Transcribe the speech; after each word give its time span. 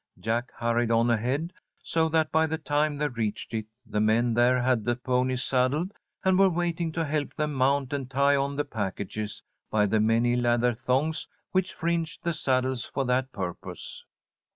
Jack 0.19 0.51
hurried 0.57 0.89
on 0.89 1.11
ahead, 1.11 1.53
so 1.83 2.09
that 2.09 2.31
by 2.31 2.47
the 2.47 2.57
time 2.57 2.97
they 2.97 3.07
reached 3.07 3.53
it, 3.53 3.67
the 3.85 3.99
men 3.99 4.33
there 4.33 4.59
had 4.59 4.83
the 4.83 4.95
ponies 4.95 5.43
saddled 5.43 5.91
and 6.25 6.39
were 6.39 6.49
waiting 6.49 6.91
to 6.93 7.05
help 7.05 7.35
them 7.35 7.53
mount 7.53 7.93
and 7.93 8.09
tie 8.09 8.35
on 8.35 8.55
the 8.55 8.65
packages 8.65 9.43
by 9.69 9.85
the 9.85 9.99
many 9.99 10.35
leather 10.35 10.73
thongs 10.73 11.27
which 11.51 11.71
fringed 11.75 12.23
the 12.23 12.33
saddles 12.33 12.83
for 12.83 13.05
that 13.05 13.31
purpose. 13.31 14.03